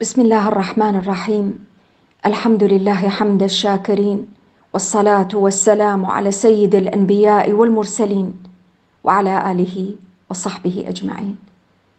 بسم 0.00 0.20
الله 0.20 0.48
الرحمن 0.48 0.96
الرحيم. 0.96 1.46
الحمد 2.26 2.64
لله 2.64 3.08
حمد 3.08 3.42
الشاكرين 3.42 4.26
والصلاة 4.72 5.28
والسلام 5.34 6.06
على 6.06 6.30
سيد 6.30 6.74
الأنبياء 6.74 7.52
والمرسلين 7.52 8.42
وعلى 9.04 9.52
آله 9.52 9.94
وصحبه 10.30 10.84
أجمعين. 10.88 11.36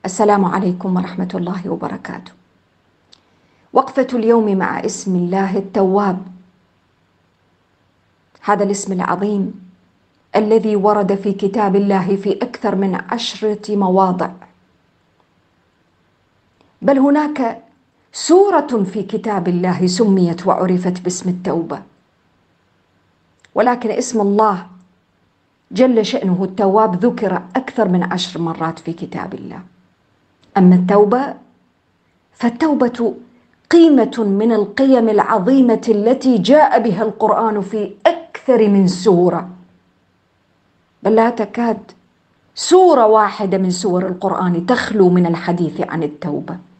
السلام 0.05 0.45
عليكم 0.45 0.95
ورحمة 0.95 1.31
الله 1.35 1.69
وبركاته. 1.69 2.31
وقفة 3.73 4.07
اليوم 4.13 4.57
مع 4.57 4.85
اسم 4.85 5.15
الله 5.15 5.57
التواب. 5.57 6.19
هذا 8.41 8.63
الاسم 8.63 8.93
العظيم 8.93 9.53
الذي 10.35 10.75
ورد 10.75 11.15
في 11.15 11.33
كتاب 11.33 11.75
الله 11.75 12.15
في 12.15 12.33
أكثر 12.33 12.75
من 12.75 12.95
عشرة 12.95 13.75
مواضع. 13.75 14.31
بل 16.81 16.99
هناك 16.99 17.69
سورة 18.13 18.83
في 18.83 19.03
كتاب 19.03 19.47
الله 19.47 19.87
سميت 19.87 20.47
وعرفت 20.47 21.01
باسم 21.01 21.29
التوبة. 21.29 21.81
ولكن 23.55 23.91
اسم 23.91 24.21
الله 24.21 24.67
جل 25.71 26.05
شأنه 26.05 26.43
التواب 26.43 27.05
ذكر 27.05 27.41
أكثر 27.55 27.87
من 27.87 28.03
عشر 28.03 28.41
مرات 28.41 28.79
في 28.79 28.93
كتاب 28.93 29.33
الله. 29.33 29.61
أما 30.57 30.75
التوبة 30.75 31.33
فالتوبة 32.33 33.15
قيمة 33.69 34.15
من 34.17 34.51
القيم 34.51 35.09
العظيمة 35.09 35.81
التي 35.89 36.37
جاء 36.37 36.79
بها 36.79 37.03
القرآن 37.03 37.61
في 37.61 37.91
أكثر 38.05 38.67
من 38.67 38.87
سورة. 38.87 39.49
بل 41.03 41.15
لا 41.15 41.29
تكاد 41.29 41.91
سورة 42.55 43.05
واحدة 43.05 43.57
من 43.57 43.71
سور 43.71 44.07
القرآن 44.07 44.65
تخلو 44.65 45.09
من 45.09 45.25
الحديث 45.25 45.81
عن 45.81 46.03
التوبة. 46.03 46.70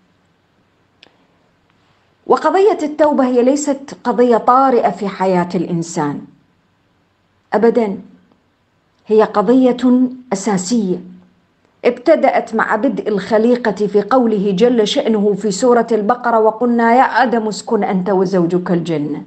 وقضية 2.31 2.77
التوبة 2.83 3.25
هي 3.25 3.43
ليست 3.43 3.97
قضية 4.03 4.37
طارئة 4.37 4.89
في 4.89 5.07
حياة 5.07 5.49
الإنسان. 5.55 6.21
ابدا 7.53 7.97
هي 9.07 9.23
قضية 9.23 10.09
أساسية. 10.33 10.99
ابتدأت 11.85 12.55
مع 12.55 12.75
بدء 12.75 13.07
الخليقة 13.07 13.87
في 13.87 14.01
قوله 14.01 14.51
جل 14.51 14.87
شأنه 14.87 15.33
في 15.33 15.51
سورة 15.51 15.87
البقرة 15.91 16.39
وقلنا 16.39 16.95
يا 16.95 17.03
آدم 17.03 17.47
اسكن 17.47 17.83
أنت 17.83 18.09
وزوجك 18.09 18.71
الجنة. 18.71 19.23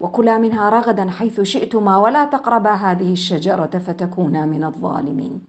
وكلا 0.00 0.38
منها 0.38 0.68
رغدا 0.70 1.10
حيث 1.10 1.40
شئتما 1.40 1.96
ولا 1.96 2.24
تقربا 2.24 2.70
هذه 2.70 3.12
الشجرة 3.12 3.78
فتكونا 3.86 4.46
من 4.46 4.64
الظالمين. 4.64 5.44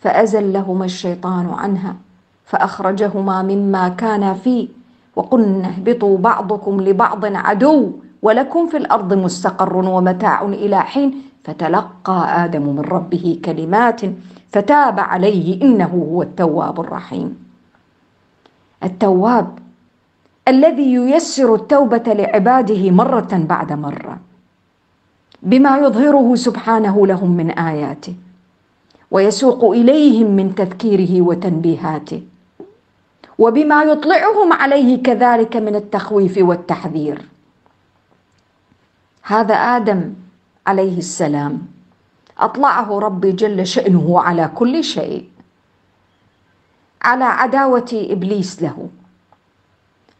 فأزلهما 0.00 0.84
الشيطان 0.84 1.48
عنها 1.48 1.96
فأخرجهما 2.44 3.42
مما 3.42 3.88
كانا 3.88 4.34
فيه. 4.34 4.81
وقلنا 5.16 5.68
اهبطوا 5.68 6.18
بعضكم 6.18 6.80
لبعض 6.80 7.24
عدو 7.24 7.92
ولكم 8.22 8.66
في 8.68 8.76
الأرض 8.76 9.14
مستقر 9.14 9.76
ومتاع 9.76 10.42
إلى 10.42 10.80
حين 10.80 11.22
فتلقى 11.44 12.44
آدم 12.44 12.62
من 12.62 12.80
ربه 12.80 13.40
كلمات 13.44 14.00
فتاب 14.52 15.00
عليه 15.00 15.62
إنه 15.62 16.08
هو 16.12 16.22
التواب 16.22 16.80
الرحيم. 16.80 17.38
التواب 18.84 19.58
الذي 20.48 20.94
ييسر 20.94 21.54
التوبة 21.54 22.02
لعباده 22.06 22.90
مرة 22.90 23.32
بعد 23.32 23.72
مرة 23.72 24.18
بما 25.42 25.78
يظهره 25.78 26.34
سبحانه 26.34 27.06
لهم 27.06 27.30
من 27.30 27.50
آياته 27.50 28.14
ويسوق 29.10 29.70
إليهم 29.70 30.30
من 30.30 30.54
تذكيره 30.54 31.22
وتنبيهاته. 31.22 32.22
وبما 33.38 33.82
يطلعهم 33.82 34.52
عليه 34.52 35.02
كذلك 35.02 35.56
من 35.56 35.76
التخويف 35.76 36.38
والتحذير. 36.38 37.28
هذا 39.22 39.54
آدم 39.54 40.14
عليه 40.66 40.98
السلام 40.98 41.62
أطلعه 42.38 42.98
ربي 42.98 43.32
جل 43.32 43.66
شأنه 43.66 44.20
على 44.20 44.50
كل 44.54 44.84
شيء 44.84 45.28
على 47.02 47.24
عداوة 47.24 47.90
إبليس 47.92 48.62
له 48.62 48.88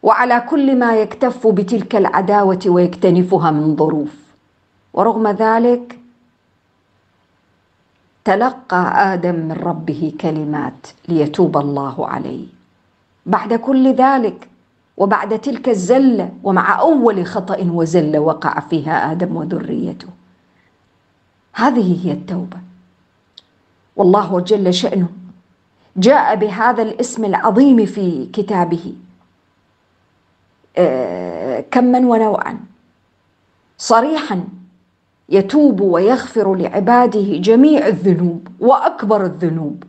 وعلى 0.03 0.41
كل 0.49 0.79
ما 0.79 0.95
يكتف 0.95 1.47
بتلك 1.47 1.95
العداوة 1.95 2.59
ويكتنفها 2.65 3.51
من 3.51 3.75
ظروف. 3.75 4.15
ورغم 4.93 5.27
ذلك 5.27 5.99
تلقى 8.25 9.13
آدم 9.13 9.35
من 9.35 9.51
ربه 9.51 10.13
كلمات 10.21 10.87
ليتوب 11.07 11.57
الله 11.57 12.07
عليه. 12.07 12.62
بعد 13.25 13.53
كل 13.53 13.93
ذلك 13.93 14.49
وبعد 14.97 15.39
تلك 15.39 15.69
الزلة 15.69 16.31
ومع 16.43 16.79
أول 16.79 17.25
خطأ 17.25 17.57
وزلة 17.61 18.19
وقع 18.19 18.59
فيها 18.59 19.11
آدم 19.11 19.35
وذريته. 19.35 20.07
هذه 21.53 22.07
هي 22.07 22.11
التوبة. 22.11 22.57
والله 23.95 24.39
جل 24.39 24.73
شأنه 24.73 25.07
جاء 25.97 26.35
بهذا 26.35 26.81
الاسم 26.81 27.25
العظيم 27.25 27.85
في 27.85 28.25
كتابه. 28.25 28.93
آه، 30.77 31.63
كما 31.71 31.99
ونوعا. 31.99 32.59
صريحا 33.77 34.43
يتوب 35.29 35.81
ويغفر 35.81 36.55
لعباده 36.55 37.37
جميع 37.37 37.87
الذنوب 37.87 38.47
وأكبر 38.59 39.25
الذنوب. 39.25 39.83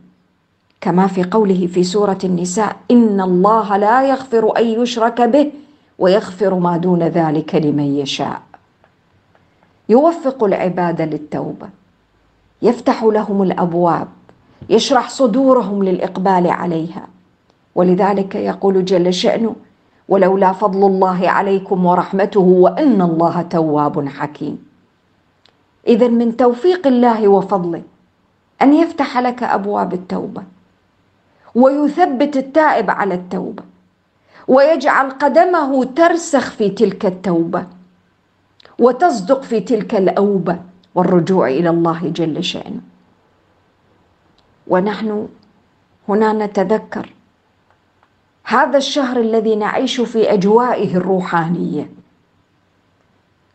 كما 0.85 1.07
في 1.07 1.23
قوله 1.25 1.67
في 1.67 1.85
سورة 1.85 2.19
النساء 2.25 2.77
ان 2.91 3.21
الله 3.21 3.77
لا 3.77 4.09
يغفر 4.09 4.59
ان 4.59 4.67
يشرك 4.67 5.21
به 5.21 5.53
ويغفر 5.99 6.55
ما 6.55 6.77
دون 6.77 7.03
ذلك 7.03 7.55
لمن 7.55 7.99
يشاء. 7.99 8.43
يوفق 9.89 10.45
العباد 10.45 11.01
للتوبه 11.03 11.69
يفتح 12.63 13.05
لهم 13.05 13.43
الأبواب 13.43 14.09
يشرح 14.69 15.09
صدورهم 15.09 15.83
للإقبال 15.83 16.47
عليها. 16.51 17.07
ولذلك 17.75 18.35
يقول 18.35 18.85
جل 18.85 19.15
شأنه 19.15 19.57
ولولا 20.09 20.53
فضل 20.53 20.87
الله 20.87 21.29
عليكم 21.29 21.87
ورحمته 21.87 22.41
وإن 22.41 23.03
الله 23.03 23.43
تواب 23.43 24.09
حكيم. 24.09 24.67
اذا 25.87 26.09
من 26.09 26.37
توفيق 26.37 26.87
الله 26.87 27.29
وفضله 27.29 27.83
أن 28.63 28.75
يفتح 28.75 29.19
لك 29.19 29.43
أبواب 29.43 29.93
التوبة. 29.93 30.54
ويثبت 31.55 32.37
التائب 32.37 32.91
على 32.91 33.15
التوبة 33.15 33.63
ويجعل 34.49 35.11
قدمه 35.11 35.85
ترسخ 35.85 36.51
في 36.51 36.69
تلك 36.69 37.07
التوبة 37.07 37.67
وتصدق 38.79 39.43
في 39.43 39.61
تلك 39.61 39.95
الأوبة 39.95 40.59
والرجوع 40.95 41.49
إلى 41.49 41.71
الله 41.71 42.09
جل 42.09 42.45
شأنه. 42.45 42.81
ونحن 44.67 45.29
هنا 46.09 46.33
نتذكر 46.33 47.13
هذا 48.45 48.79
الشهر 48.79 49.21
الذي 49.21 49.57
نعيش 49.57 50.01
في 50.01 50.33
أجوائه 50.33 50.97
الروحانية. 50.97 51.91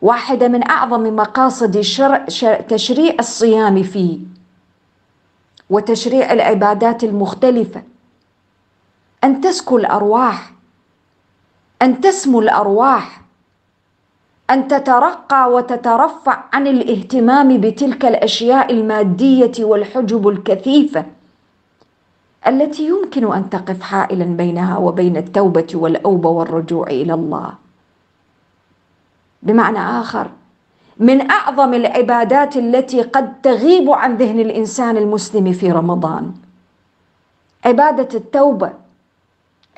واحدة 0.01 0.47
من 0.47 0.69
أعظم 0.69 1.15
مقاصد 1.15 1.79
شرع 1.79 2.25
تشريع 2.67 3.15
الصيام 3.19 3.83
فيه 3.83 4.19
وتشريع 5.69 6.33
العبادات 6.33 7.03
المختلفة 7.03 7.83
أن 9.23 9.41
تسكو 9.41 9.77
الأرواح 9.77 10.51
أن 11.81 12.01
تسمو 12.01 12.39
الأرواح 12.39 13.21
أن 14.49 14.67
تترقى 14.67 15.51
وتترفع 15.51 16.43
عن 16.53 16.67
الاهتمام 16.67 17.61
بتلك 17.61 18.05
الأشياء 18.05 18.71
المادية 18.73 19.51
والحجب 19.59 20.27
الكثيفه 20.27 21.05
التي 22.47 22.87
يمكن 22.87 23.33
أن 23.33 23.49
تقف 23.49 23.81
حائلا 23.81 24.25
بينها 24.25 24.77
وبين 24.77 25.17
التوبة 25.17 25.67
والاوبه 25.73 26.29
والرجوع 26.29 26.87
إلى 26.87 27.13
الله. 27.13 27.53
بمعنى 29.43 29.79
آخر 29.79 30.29
من 30.97 31.31
أعظم 31.31 31.73
العبادات 31.73 32.57
التي 32.57 33.01
قد 33.01 33.41
تغيب 33.41 33.89
عن 33.89 34.17
ذهن 34.17 34.39
الإنسان 34.39 34.97
المسلم 34.97 35.53
في 35.53 35.71
رمضان 35.71 36.31
عبادة 37.65 38.17
التوبة 38.17 38.71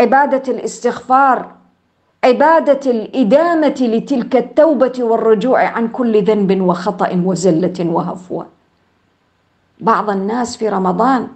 عبادة 0.01 0.53
الاستغفار 0.53 1.51
عبادة 2.24 2.92
الإدامة 2.92 3.75
لتلك 3.81 4.36
التوبة 4.36 4.94
والرجوع 5.00 5.63
عن 5.68 5.88
كل 5.88 6.24
ذنب 6.24 6.62
وخطأ 6.62 7.21
وزلة 7.25 7.74
وهفوة. 7.80 8.45
بعض 9.80 10.09
الناس 10.09 10.57
في 10.57 10.69
رمضان 10.69 11.27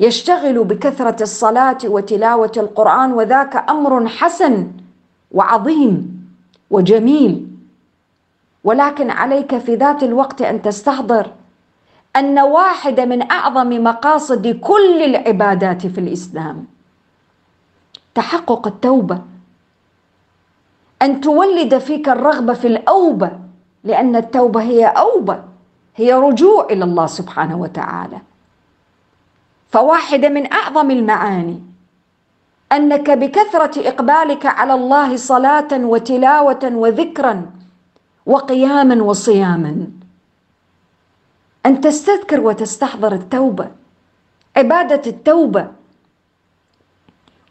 يشتغل 0.00 0.64
بكثرة 0.64 1.22
الصلاة 1.22 1.78
وتلاوة 1.84 2.52
القرآن 2.56 3.12
وذاك 3.12 3.70
أمر 3.70 4.08
حسن 4.08 4.72
وعظيم 5.30 6.26
وجميل. 6.70 7.46
ولكن 8.64 9.10
عليك 9.10 9.58
في 9.58 9.74
ذات 9.74 10.02
الوقت 10.02 10.42
أن 10.42 10.62
تستحضر 10.62 11.30
أن 12.16 12.38
واحدة 12.38 13.04
من 13.04 13.30
أعظم 13.30 13.84
مقاصد 13.84 14.46
كل 14.46 15.02
العبادات 15.02 15.86
في 15.86 16.00
الإسلام 16.00 16.75
تحقق 18.16 18.66
التوبة. 18.66 19.22
أن 21.02 21.20
تولد 21.20 21.78
فيك 21.78 22.08
الرغبة 22.08 22.54
في 22.54 22.66
الأوبة 22.66 23.30
لأن 23.84 24.16
التوبة 24.16 24.62
هي 24.62 24.86
أوبة 24.86 25.42
هي 25.96 26.14
رجوع 26.14 26.66
إلى 26.70 26.84
الله 26.84 27.06
سبحانه 27.06 27.56
وتعالى. 27.56 28.18
فواحده 29.68 30.28
من 30.28 30.52
أعظم 30.52 30.90
المعاني 30.90 31.62
أنك 32.72 33.10
بكثرة 33.10 33.88
إقبالك 33.88 34.46
على 34.46 34.74
الله 34.74 35.16
صلاة 35.16 35.68
وتلاوة 35.72 36.64
وذكرا 36.64 37.50
وقياما 38.26 39.02
وصياما. 39.02 39.86
أن 41.66 41.80
تستذكر 41.80 42.40
وتستحضر 42.40 43.12
التوبة 43.12 43.68
عبادة 44.56 45.10
التوبة 45.10 45.75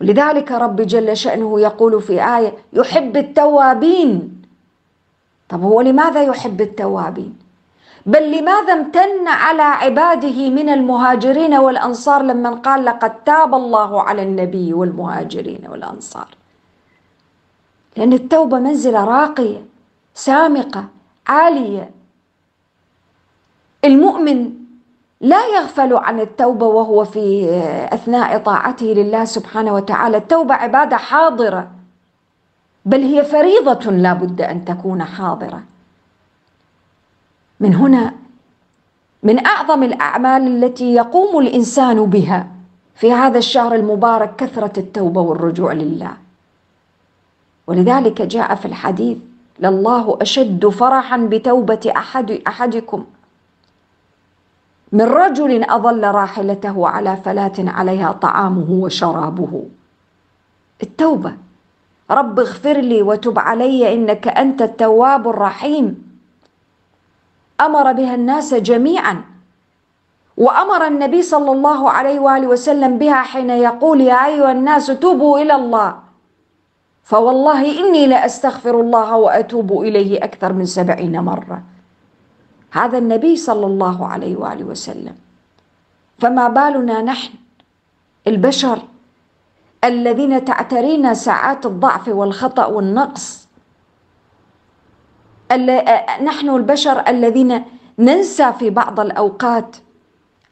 ولذلك 0.02 0.52
رب 0.52 0.82
جل 0.82 1.18
شأنه 1.18 1.60
يقول 1.60 2.02
في 2.02 2.38
آية 2.38 2.54
يحب 2.74 3.18
التوابين. 3.18 4.42
طب 5.50 5.62
هو 5.62 5.82
لماذا 5.82 6.24
يحب 6.24 6.62
التوابين؟ 6.62 7.38
بل 8.06 8.32
لماذا 8.40 8.74
امتن 8.74 9.28
على 9.28 9.62
عباده 9.62 10.50
من 10.50 10.70
المهاجرين 10.70 11.54
والأنصار 11.54 12.22
لما 12.22 12.50
قال 12.50 12.86
لقد 12.86 13.24
تاب 13.24 13.56
الله 13.56 14.02
على 14.02 14.24
النبي 14.24 14.74
والمهاجرين 14.74 15.68
والأنصار 15.70 16.28
لأن 17.98 18.14
التوبة 18.14 18.60
منزلة 18.60 19.04
راقية 19.06 19.66
سامقة 20.14 20.86
عالية. 21.28 21.92
المؤمن 23.86 24.65
لا 25.22 25.46
يغفل 25.46 25.96
عن 25.96 26.20
التوبة 26.20 26.66
وهو 26.66 27.06
في 27.06 27.50
أثناء 27.94 28.38
طاعته 28.38 28.86
لله 28.86 29.26
سبحانه 29.26 29.74
وتعالى. 29.74 30.18
التوبة 30.18 30.54
عبادة 30.54 30.98
حاضرة 30.98 31.68
بل 32.86 33.02
هي 33.02 33.24
فريضة 33.24 33.92
لا 33.92 34.14
بد 34.14 34.42
أن 34.42 34.66
تكون 34.66 35.04
حاضرة. 35.04 35.64
من 37.60 37.76
هنا 37.76 38.14
من 39.24 39.46
أعظم 39.46 39.84
الأعمال 39.84 40.64
التي 40.64 40.94
يقوم 40.94 41.40
الإنسان 41.40 42.06
بها 42.06 42.48
في 42.96 43.14
هذا 43.14 43.38
الشهر 43.38 43.76
المبارك 43.76 44.36
كثرة 44.36 44.80
التوبة 44.80 45.22
والرجوع 45.22 45.74
لله. 45.74 46.12
ولذلك 47.68 48.22
جاء 48.22 48.56
في 48.56 48.66
الحديث 48.66 49.18
لله 49.60 50.18
أشد 50.22 50.68
فرحا 50.68 51.18
بتوبة 51.18 51.94
أحد 51.96 52.32
أحدكم 52.32 53.06
من 54.96 55.02
رجل 55.02 55.64
اضل 55.64 56.04
راحلته 56.04 56.88
على 56.88 57.18
فلاة 57.18 57.58
عليها 57.60 58.12
طعامه 58.12 58.70
وشرابه. 58.72 59.64
التوبة. 60.84 61.34
رب 62.12 62.40
اغفر 62.40 62.78
لي 62.78 63.02
وتب 63.02 63.40
علي 63.40 63.94
إنك 63.94 64.28
أنت 64.28 64.62
التواب 64.62 65.28
الرحيم. 65.28 65.86
أمر 67.62 67.92
بها 67.92 68.16
الناس 68.16 68.54
جميعا. 68.54 69.22
وأمر 70.38 70.88
النبي 70.88 71.22
صلى 71.22 71.52
الله 71.52 71.90
عليه 71.90 72.20
وآله 72.20 72.48
وسلم 72.48 72.98
بها 72.98 73.22
حين 73.22 73.50
يقول 73.50 74.02
يا 74.02 74.26
أيها 74.26 74.52
الناس 74.52 74.88
توبوا 74.88 75.40
إلى 75.40 75.56
الله. 75.56 75.96
فوالله 77.04 77.62
إني 77.80 78.08
لأستغفر 78.08 78.80
الله 78.80 79.18
وأتوب 79.18 79.82
إليه 79.82 80.24
أكثر 80.24 80.54
من 80.54 80.66
سبعين 80.66 81.20
مرة. 81.20 81.75
هذا 82.76 82.98
النبي 82.98 83.36
صلى 83.36 83.66
الله 83.66 84.08
عليه 84.08 84.36
وآله 84.36 84.64
وسلم. 84.64 85.16
فما 86.20 86.48
بالنا 86.48 87.02
نحن 87.02 87.34
البشر 88.28 88.80
الذين 89.84 90.46
تعترينا 90.46 91.14
ساعات 91.14 91.66
الضعف 91.66 92.08
والخطأ 92.08 92.66
والنقص. 92.66 93.48
نحن 96.24 96.50
البشر 96.50 97.08
الذين 97.08 97.64
ننسى 98.00 98.54
في 98.60 98.70
بعض 98.70 99.00
الأوقات 99.00 99.76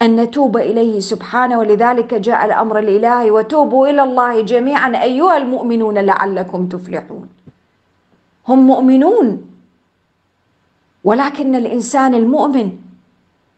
أن 0.01 0.15
نتوب 0.15 0.57
إليه 0.57 0.99
سبحانه 0.99 1.59
ولذلك 1.59 2.13
جاء 2.13 2.45
الأمر 2.45 2.79
الإلهي 2.79 3.31
وتوبوا 3.31 3.87
إلى 3.87 4.03
الله 4.03 4.41
جميعا 4.41 5.03
أيها 5.03 5.37
المؤمنون 5.37 5.97
لعلكم 5.97 6.67
تفلحون. 6.67 7.27
هم 8.47 8.59
مؤمنون 8.67 9.52
ولكن 11.03 11.55
الإنسان 11.55 12.15
المؤمن 12.15 12.77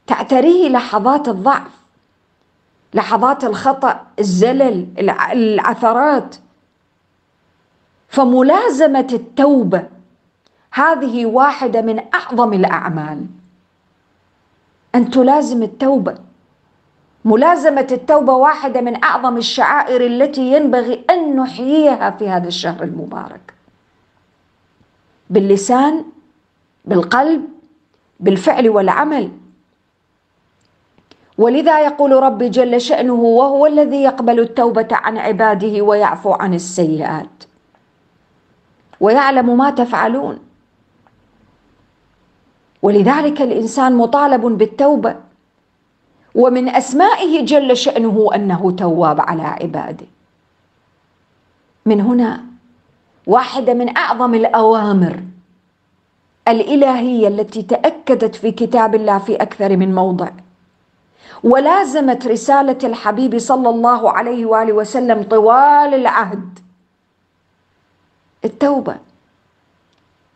تعتريه 0.08 0.70
لحظات 0.70 1.28
الضعف 1.28 1.72
لحظات 2.94 3.44
الخطأ 3.44 4.06
الزلل 4.20 4.88
العثرات 5.32 6.36
فملازمة 8.08 9.08
التوبة 9.14 9.88
هذه 10.72 11.26
واحدة 11.26 11.82
من 11.82 12.04
أعظم 12.14 12.54
الأعمال. 12.54 13.26
أن 14.96 15.10
تلازم 15.10 15.64
التوبة. 15.64 16.16
ملازمة 17.26 17.88
التوبة 17.92 18.34
واحدة 18.34 18.82
من 18.82 19.04
أعظم 19.04 19.38
الشعائر 19.38 20.06
التي 20.06 20.42
ينبغي 20.54 21.06
أن 21.10 21.36
نحييها 21.36 22.10
في 22.12 22.30
هذا 22.30 22.48
الشهر 22.48 22.84
المبارك. 22.84 23.54
باللسان 25.30 26.06
بالقلب 26.86 27.42
بالفعل 28.20 28.70
والعمل. 28.70 29.32
ولذا 31.38 31.80
يقول 31.80 32.12
ربي 32.12 32.50
جل 32.50 32.82
شأنه 32.82 33.14
وهو 33.14 33.66
الذي 33.66 34.04
يقبل 34.04 34.40
التوبة 34.40 34.88
عن 34.92 35.18
عباده 35.18 35.82
ويعفو 35.82 36.32
عن 36.32 36.54
السيئات. 36.54 37.44
ويعلم 39.00 39.58
ما 39.58 39.70
تفعلون. 39.70 40.40
ولذلك 42.82 43.42
الإنسان 43.42 43.96
مطالب 43.96 44.42
بالتوبة. 44.42 45.16
ومن 46.36 46.70
أسمائه 46.70 47.46
جل 47.46 47.78
شأنه 47.78 48.30
أنه 48.36 48.72
تواب 48.72 49.22
على 49.22 49.44
عباده. 49.44 50.06
من 51.86 52.02
هنا 52.02 52.44
واحدة 53.28 53.74
من 53.74 53.98
أعظم 53.98 54.34
الأوامر 54.34 55.24
الإلهية 56.48 57.28
التي 57.28 57.62
تأكدت 57.62 58.36
في 58.36 58.52
كتاب 58.52 58.96
الله 58.96 59.18
في 59.18 59.36
أكثر 59.36 59.78
من 59.78 59.96
موضع. 59.96 60.30
ولازمت 61.44 62.28
رسالة 62.28 62.78
الحبيب 62.84 63.38
صلى 63.38 63.70
الله 63.70 64.12
عليه 64.12 64.46
وآله 64.46 64.74
وسلم 64.74 65.24
طوال 65.24 65.94
العهد. 65.94 66.60
التوبة. 68.46 68.96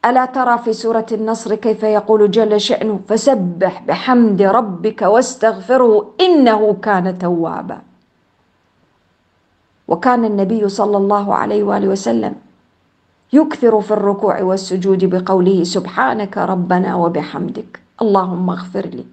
ألا 0.05 0.25
ترى 0.25 0.57
في 0.57 0.73
سورة 0.73 1.05
النصر 1.11 1.55
كيف 1.55 1.83
يقول 1.83 2.31
جل 2.31 2.61
شأنه؟ 2.61 2.99
فسبح 3.07 3.83
بحمد 3.87 4.41
ربك 4.41 5.01
واستغفره 5.01 6.13
إنه 6.21 6.73
كان 6.81 7.17
توابا. 7.17 7.81
وكان 9.87 10.25
النبي 10.25 10.69
صلى 10.69 10.97
الله 10.97 11.35
عليه 11.35 11.63
وآله 11.63 11.87
وسلم 11.87 12.35
يكثر 13.33 13.81
في 13.81 13.91
الركوع 13.91 14.41
والسجود 14.41 15.05
بقوله 15.05 15.63
سبحانك 15.63 16.37
ربنا 16.37 16.95
وبحمدك. 16.95 17.79
اللهم 18.01 18.49
اغفر 18.49 18.85
لي. 18.85 19.05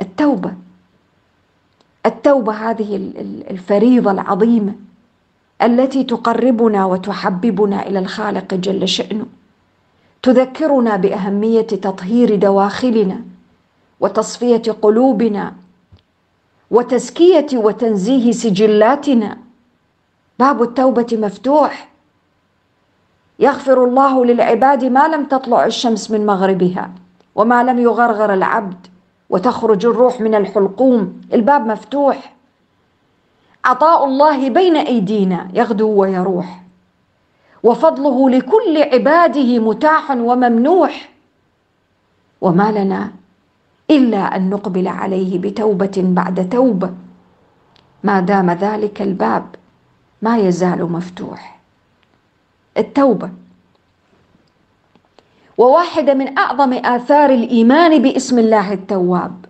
التوبة. 0.00 0.52
التوبة 2.06 2.52
هذه 2.52 2.96
الفريضة 3.50 4.10
العظيمة 4.10 4.74
التي 5.62 6.04
تقربنا 6.04 6.84
وتحببنا 6.84 7.86
إلى 7.86 7.98
الخالق 7.98 8.54
جل 8.54 8.88
شأنه. 8.88 9.26
تذكرنا 10.22 10.96
بأهمية 10.96 11.60
تطهير 11.60 12.34
دواخلنا 12.34 13.20
وتصفية 14.00 14.62
قلوبنا 14.82 15.54
وتزكية 16.70 17.46
وتنزيه 17.54 18.32
سجلاتنا. 18.32 19.38
باب 20.38 20.62
التوبة 20.62 21.06
مفتوح. 21.12 21.95
يغفر 23.38 23.84
الله 23.84 24.24
للعباد 24.24 24.84
ما 24.84 25.08
لم 25.08 25.24
تطلع 25.24 25.64
الشمس 25.64 26.10
من 26.10 26.26
مغربها 26.26 26.90
وما 27.34 27.62
لم 27.62 27.78
يغرغر 27.78 28.34
العبد 28.34 28.86
وتخرج 29.30 29.86
الروح 29.86 30.20
من 30.20 30.34
الحلقوم. 30.34 31.20
الباب 31.32 31.66
مفتوح. 31.66 32.34
عطاء 33.64 34.04
الله 34.04 34.50
بين 34.50 34.76
أيدينا 34.76 35.48
يغدو 35.54 35.88
ويروح. 35.88 36.62
وفضله 37.62 38.30
لكل 38.30 38.82
عباده 38.82 39.58
متاح 39.58 40.10
وممنوح. 40.10 41.08
وما 42.40 42.72
لنا 42.72 43.10
إلا 43.90 44.36
أن 44.36 44.50
نقبل 44.50 44.88
عليه 44.88 45.38
بتوبة 45.38 45.92
بعد 45.96 46.48
توبة. 46.48 46.90
ما 48.04 48.20
دام 48.20 48.50
ذلك 48.50 49.02
الباب 49.02 49.46
ما 50.22 50.38
يزال 50.38 50.92
مفتوح. 50.92 51.55
التوبة. 52.78 53.30
وواحدة 55.58 56.14
من 56.14 56.38
أعظم 56.38 56.72
آثار 56.72 57.30
الإيمان 57.30 58.02
باسم 58.02 58.38
الله 58.38 58.72
التواب. 58.72 59.44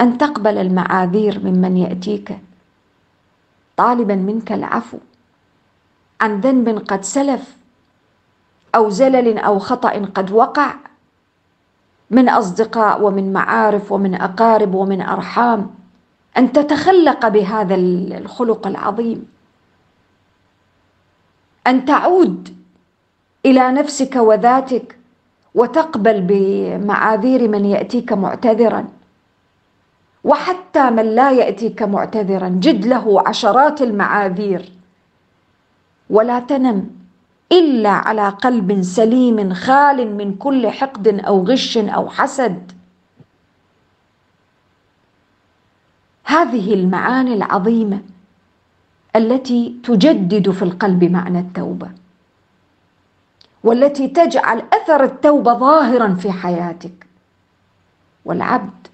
أن 0.00 0.18
تقبل 0.18 0.58
المعاذير 0.58 1.40
ممن 1.44 1.76
يأتيك. 1.76 2.38
طالبا 3.76 4.14
منك 4.14 4.52
العفو. 4.52 4.98
عن 6.20 6.40
ذنب 6.40 6.78
قد 6.88 7.04
سلف. 7.04 7.56
أو 8.74 8.90
زلل 8.90 9.38
أو 9.38 9.58
خطأ 9.58 9.90
قد 10.14 10.30
وقع. 10.30 10.74
من 12.10 12.28
أصدقاء 12.28 13.02
ومن 13.02 13.32
معارف 13.32 13.92
ومن 13.92 14.14
أقارب 14.14 14.74
ومن 14.74 15.02
أرحام. 15.02 15.70
أن 16.36 16.52
تتخلق 16.52 17.28
بهذا 17.28 17.74
الخلق 17.74 18.66
العظيم. 18.66 19.33
أن 21.66 21.84
تعود 21.84 22.56
إلى 23.46 23.72
نفسك 23.72 24.16
وذاتك 24.16 24.98
وتقبل 25.54 26.20
بمعاذير 26.20 27.48
من 27.48 27.64
يأتيك 27.64 28.12
معتذرا. 28.12 28.88
وحتى 30.24 30.90
من 30.90 31.14
لا 31.14 31.30
يأتيك 31.30 31.82
معتذرا 31.82 32.48
جد 32.48 32.86
له 32.86 33.28
عشرات 33.28 33.82
المعاذير. 33.82 34.72
ولا 36.10 36.40
تنم 36.40 36.90
إلا 37.52 37.90
على 37.90 38.28
قلب 38.28 38.82
سليم 38.82 39.54
خال 39.54 40.16
من 40.16 40.34
كل 40.34 40.68
حقد 40.68 41.08
أو 41.08 41.44
غش 41.44 41.78
أو 41.78 42.08
حسد. 42.08 42.72
هذه 46.24 46.74
المعاني 46.74 47.34
العظيمة 47.34 48.00
التي 49.16 49.80
تجدد 49.84 50.50
في 50.50 50.62
القلب 50.62 51.04
معنى 51.04 51.38
التوبة 51.38 51.90
والتي 53.64 54.08
تجعل 54.08 54.62
أثر 54.72 55.04
التوبة 55.04 55.54
ظاهرا 55.54 56.14
في 56.14 56.32
حياتك. 56.32 57.06
والعبد 58.24 58.86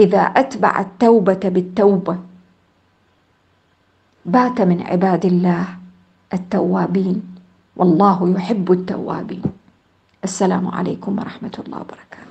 إذا 0.00 0.20
أتبع 0.20 0.80
التوبة 0.80 1.40
بالتوبة 1.44 2.18
بات 4.26 4.60
من 4.60 4.82
عباد 4.82 5.24
الله 5.24 5.66
التوابين 6.32 7.22
والله 7.76 8.34
يحب 8.36 8.72
التوابين. 8.72 9.42
السلام 10.24 10.68
عليكم 10.68 11.18
ورحمة 11.18 11.62
الله 11.66 11.78
وبركاته. 11.80 12.25